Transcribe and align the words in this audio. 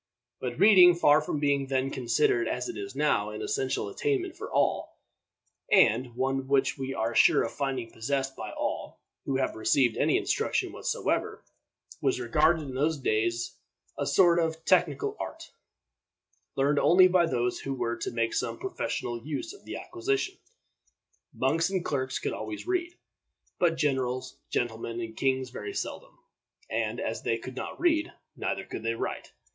But 0.39 0.57
reading, 0.57 0.95
far 0.95 1.21
from 1.21 1.39
being 1.39 1.67
then 1.67 1.91
considered, 1.91 2.47
as 2.47 2.67
it 2.67 2.75
is 2.75 2.95
now, 2.95 3.29
an 3.29 3.43
essential 3.43 3.87
attainment 3.87 4.35
for 4.35 4.51
all, 4.51 4.97
and 5.71 6.15
one 6.15 6.47
which 6.47 6.75
we 6.75 6.91
are 6.91 7.13
sure 7.13 7.43
of 7.43 7.51
finding 7.53 7.91
possessed 7.91 8.35
by 8.35 8.49
all 8.51 8.99
who 9.25 9.35
have 9.37 9.53
received 9.55 9.97
any 9.97 10.17
instruction 10.17 10.71
whatever, 10.71 11.43
was 12.01 12.19
regarded 12.19 12.63
in 12.63 12.73
those 12.73 12.97
days 12.97 13.55
a 13.95 14.07
sort 14.07 14.39
of 14.39 14.65
technical 14.65 15.15
art, 15.19 15.51
learned 16.55 16.79
only 16.79 17.07
by 17.07 17.27
those 17.27 17.59
who 17.59 17.75
were 17.75 17.97
to 17.97 18.09
make 18.09 18.33
some 18.33 18.57
professional 18.57 19.23
use 19.23 19.53
of 19.53 19.65
the 19.65 19.75
acquisition. 19.77 20.35
Monks 21.31 21.69
and 21.69 21.85
clerks 21.85 22.17
could 22.17 22.33
always 22.33 22.65
read, 22.65 22.95
but 23.59 23.75
generals, 23.77 24.39
gentlemen, 24.49 24.99
and 24.99 25.15
kings 25.15 25.51
very 25.51 25.75
seldom. 25.75 26.17
And 26.71 26.99
as 26.99 27.21
they 27.21 27.37
could 27.37 27.55
not 27.55 27.79
read, 27.79 28.11
neither 28.35 28.63
could 28.65 28.81
they 28.81 28.95
write. 28.95 29.33